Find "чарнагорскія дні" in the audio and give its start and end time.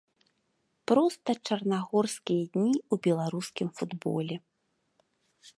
1.49-2.73